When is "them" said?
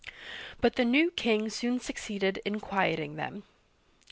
3.17-3.43